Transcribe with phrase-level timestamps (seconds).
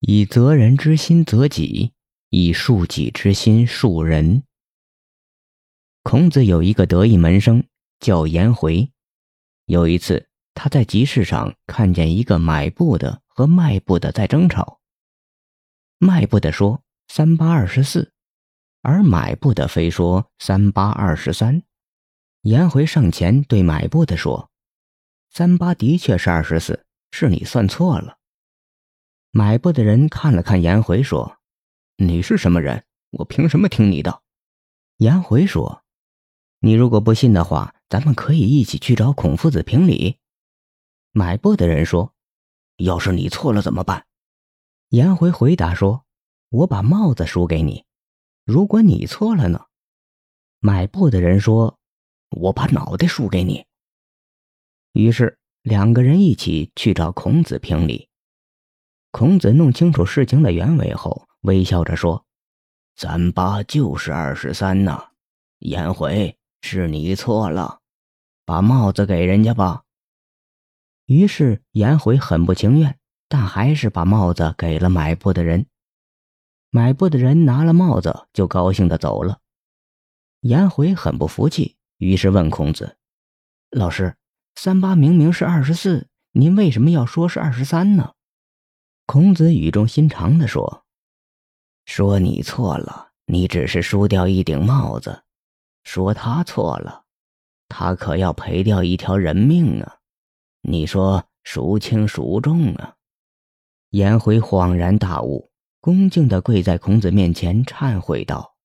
[0.00, 1.92] 以责人之心责己，
[2.28, 4.42] 以恕己之心恕人。
[6.02, 7.64] 孔子有一个得意门生
[7.98, 8.90] 叫颜回。
[9.64, 14.80] 有一次，他在集市上看见一个买布的和卖布的在争吵。
[15.98, 18.12] 卖布的说三八二十四，
[18.82, 21.62] 而买布的非说三八二十三。
[22.42, 24.50] 颜回上前对买布的说
[25.32, 28.15] ：“三八的确是二十四，是你算错了。”
[29.36, 31.36] 买布的人看了看颜回，说
[32.02, 32.86] ：“你是什么人？
[33.10, 34.22] 我凭什么听你的？”
[34.96, 35.82] 颜回说
[36.60, 40.16] ：“你如果不信的话，咱们可以一起去找孔夫子评理。”
[41.12, 42.14] 买布的人说
[42.82, 44.06] ：“要是你错了怎么办？”
[44.88, 46.06] 颜回回答说
[46.48, 47.84] ：“我把帽子输给你。
[48.46, 49.66] 如果你错了呢？”
[50.60, 51.78] 买布的人说
[52.40, 53.66] ：“我把脑袋输给你。”
[54.96, 58.08] 于是两个人一起去找孔子评理。
[59.10, 62.24] 孔子弄清楚事情的原委后，微笑着说
[62.96, 65.10] ：“三八就是二十三呐，
[65.58, 67.80] 颜回是你错了，
[68.44, 69.84] 把帽子给人家吧。”
[71.06, 75.66] 于是颜回很不情愿，但还是把帽子给了买布的人。
[76.70, 79.38] 买布的人拿了帽子，就高兴的走了。
[80.40, 82.98] 颜回很不服气，于是问孔子
[83.70, 84.16] ：“老师，
[84.56, 88.12] 三八明明是二十四，您为什么要说是二十三呢？”
[89.06, 90.84] 孔子语重心长地说
[91.86, 95.22] ：“说你错了，你只是输掉一顶帽子；
[95.84, 97.04] 说他错了，
[97.68, 99.98] 他可要赔掉一条人命啊！
[100.62, 102.96] 你说孰轻孰重啊？”
[103.90, 108.56] 颜回恍然大悟，恭敬地跪在孔子面前忏悔道：“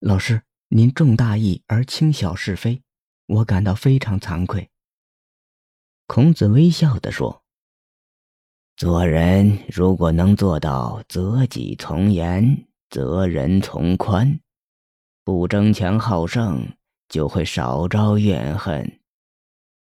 [0.00, 2.82] 老师，您重大义而轻小是非，
[3.24, 4.68] 我感到非常惭愧。”
[6.06, 7.42] 孔子微笑地说。
[8.78, 14.38] 做人如果能做到择己从严，择人从宽，
[15.24, 16.64] 不争强好胜，
[17.08, 19.00] 就会少招怨恨。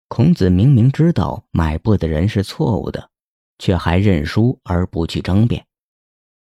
[0.08, 3.10] 孔子明明知道买布的人是错误的，
[3.58, 5.66] 却还认输而不去争辩，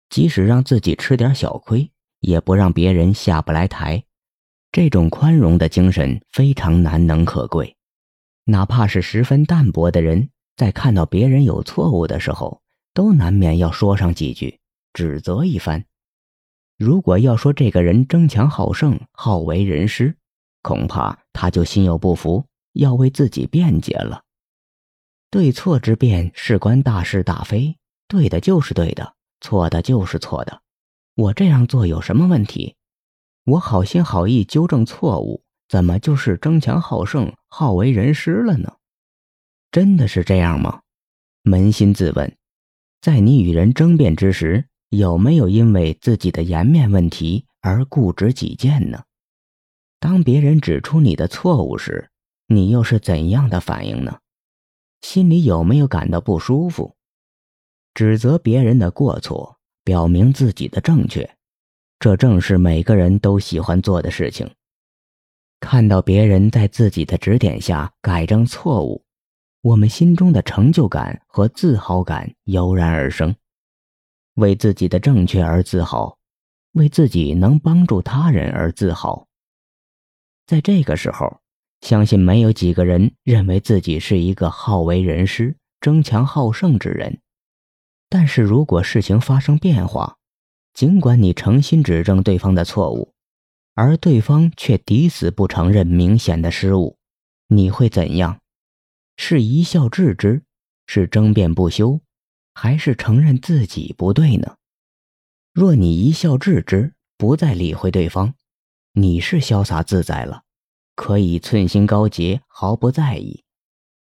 [0.09, 1.91] 即使让自己吃点小亏，
[2.21, 4.05] 也不让别人下不来台。
[4.71, 7.77] 这种宽容的精神非常难能可贵，
[8.45, 10.31] 哪怕是十分淡泊的人。
[10.57, 12.63] 在看到别人有错误的时候，
[12.95, 14.59] 都难免要说上几句，
[14.93, 15.85] 指责一番。
[16.79, 20.17] 如果要说这个人争强好胜、好为人师，
[20.63, 24.23] 恐怕他就心有不服，要为自己辩解了。
[25.31, 27.77] 对错之辩事关大是大非，
[28.09, 30.63] 对的就是对的，错的就是错的。
[31.15, 32.77] 我这样做有什么问题？
[33.45, 38.76] 我好心好意纠正错误，怎么就是争强好胜、好为人师了呢？
[39.71, 40.81] 真的是这样吗？
[41.45, 42.37] 扪心自问，
[43.01, 49.05] 在你与人争辩之时，有没有因为自己的颜面问题而固执己见呢？
[50.01, 52.11] 当别人指出你的错误时，
[52.49, 54.19] 你又是怎样的反应呢？
[55.03, 56.97] 心里有没有感到不舒服？
[57.95, 61.37] 指责别人的过错，表明自己的正确，
[61.99, 64.51] 这正是每个人都喜欢做的事情。
[65.61, 69.06] 看到别人在自己的指点下改正错误。
[69.67, 73.35] 我们心中的成就感和自豪感油然而生，
[74.35, 76.19] 为自己的正确而自豪，
[76.75, 79.27] 为自己能帮助他人而自豪。
[80.47, 81.41] 在这个时候，
[81.81, 87.21] 相信没有几个人认为自己是一个好为人师、争强好胜之人。
[88.09, 90.17] 但是如果事情发生变化，
[90.75, 93.13] 尽管你诚心指正对方的错误，
[93.75, 96.97] 而对方却抵死不承认明显的失误，
[97.49, 98.39] 你会怎样？
[99.17, 100.43] 是一笑置之，
[100.87, 102.01] 是争辩不休，
[102.55, 104.57] 还是承认自己不对呢？
[105.53, 108.35] 若你一笑置之，不再理会对方，
[108.93, 110.43] 你是潇洒自在了，
[110.95, 113.43] 可以寸心高洁，毫不在意。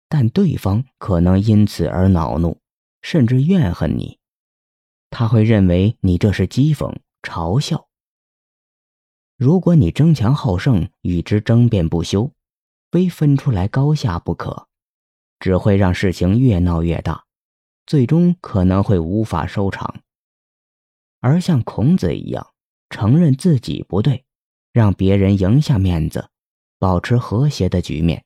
[0.07, 2.59] 但对方可能因此而恼怒，
[3.01, 4.19] 甚至怨恨你，
[5.09, 7.87] 他会认为你这是讥讽、嘲笑。
[9.37, 12.31] 如果你争强好胜，与之争辩不休，
[12.91, 14.69] 非分出来高下不可。
[15.43, 17.25] 只会让事情越闹越大，
[17.85, 19.93] 最终可能会无法收场。
[21.19, 22.53] 而像孔子一样
[22.89, 24.23] 承认自己不对，
[24.71, 26.29] 让别人赢下面子，
[26.79, 28.23] 保持和谐的局面，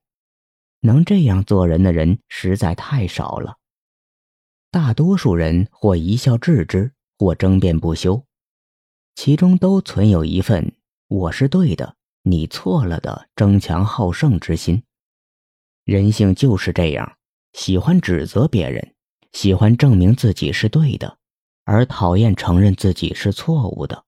[0.81, 3.57] 能这样做人的人实在太少了。
[4.69, 8.23] 大多数人或一笑置之，或争辩不休，
[9.15, 10.71] 其中都存有一份
[11.09, 14.83] “我是对的，你错了”的争强好胜之心。
[15.87, 17.17] 人性就是这样，
[17.53, 18.93] 喜欢指责别人，
[19.31, 21.17] 喜欢证明自己是对的，
[21.63, 24.03] 而讨厌承认自己是错误的，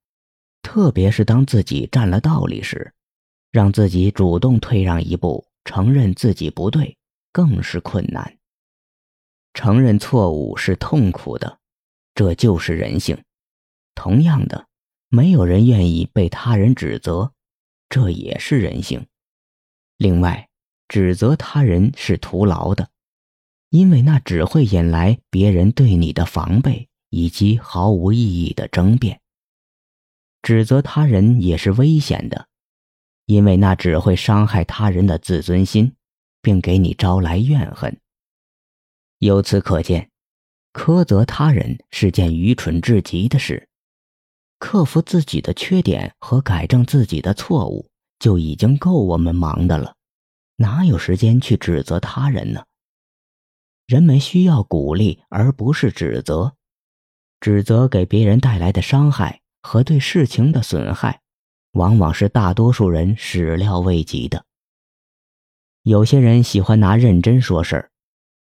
[0.60, 2.92] 特别是当自己占了道理时，
[3.50, 6.98] 让自己主动退让一步，承认自己不对，
[7.32, 8.36] 更是困难。
[9.54, 11.60] 承认错误是痛苦的，
[12.14, 13.24] 这就是人性。
[13.94, 14.66] 同样的，
[15.08, 17.32] 没有人愿意被他人指责，
[17.88, 19.06] 这也是人性。
[19.96, 20.49] 另外，
[20.90, 22.90] 指责他人是徒劳的，
[23.70, 26.90] 因为那只会引来别人对你的防备。
[27.10, 29.20] 以及毫无意义的争辩。
[30.42, 32.46] 指责他人也是危险的，
[33.26, 35.92] 因为那只会伤害他人的自尊心，
[36.40, 37.98] 并给你招来怨恨。
[39.18, 40.08] 由此可见，
[40.72, 43.68] 苛责他人是件愚蠢至极的事。
[44.58, 49.96] 克服自己的缺点和改正自己的错误就已经够我们忙的了，
[50.60, 52.62] 哪有时间去指责他人呢？
[53.86, 56.54] 人们需要鼓励，而不是指责。
[57.40, 61.22] 指责给别人带来的伤害和对事情的损害，
[61.72, 64.44] 往往是大多数人始料未及的。
[65.82, 67.90] 有些人喜欢拿认真说事儿，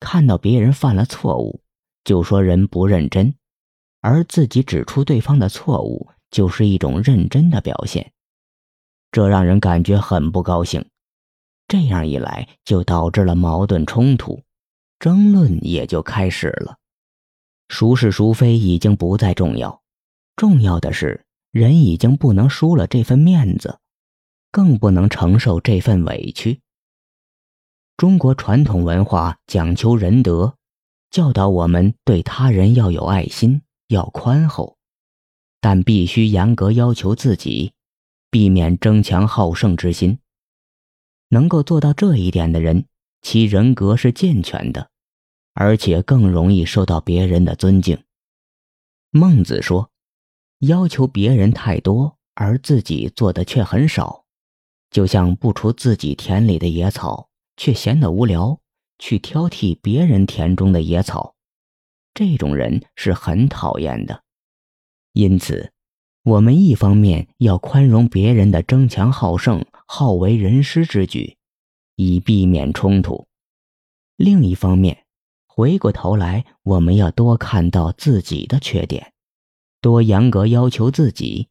[0.00, 1.62] 看到别人犯了错误，
[2.02, 3.32] 就说人不认真，
[4.00, 8.10] 而自己指出对方的错误就是一种认真的表现，
[9.12, 10.84] 这让人感觉很不高兴。
[11.68, 14.42] 这样一来，就导致了矛盾冲突，
[14.98, 16.78] 争论也就开始了。
[17.68, 19.82] 孰是孰非已经不再重要，
[20.34, 23.78] 重要的是人已经不能输了这份面子，
[24.50, 26.60] 更不能承受这份委屈。
[27.98, 30.54] 中国传统文化讲求仁德，
[31.10, 34.78] 教导我们对他人要有爱心，要宽厚，
[35.60, 37.72] 但必须严格要求自己，
[38.30, 40.18] 避免争强好胜之心。
[41.28, 42.86] 能够做到这一点的人，
[43.22, 44.90] 其人格是健全的。
[45.60, 48.04] 而且更容易受到别人的尊敬。
[49.10, 49.90] 孟子说
[50.60, 54.24] ：“要求别人太多，而自己做的却很少，
[54.88, 58.60] 就像不除自己田里的野草，却闲得无聊，
[59.00, 61.34] 去挑剔别人田中的野草，
[62.14, 64.22] 这种人是很讨厌的。
[65.12, 65.72] 因此，
[66.22, 71.38] 我们一方面要宽容别人的争强好胜、好为人师之举，
[71.96, 73.24] 以避免冲突；
[74.16, 75.06] 另一方面，
[75.46, 79.14] 回过头来，我们要多看到自己的缺点，
[79.80, 81.48] 多严格要求自己，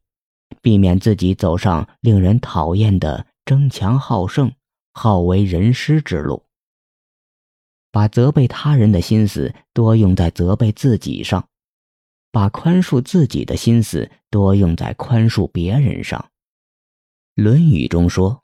[0.62, 4.52] 避免自己走上令人讨厌的争强好胜、
[4.92, 6.44] 好为人师之路。
[7.90, 11.48] 把责备他人的心思多用在责备自己上，
[12.30, 16.20] 把宽恕自己的心思多用在宽恕别人上。
[17.40, 18.42] 《论语》中说：“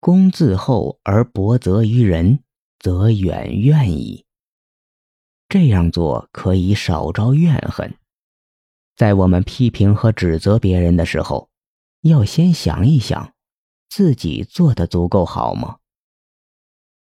[0.00, 2.40] 公自厚而薄责于人，
[2.78, 4.26] 则远怨矣。”
[5.48, 7.96] 这样做可以少招怨恨。
[8.94, 11.48] 在我们批评和指责别人的时候，
[12.02, 13.32] 要先想一想，
[13.88, 15.78] 自己做的足够好吗？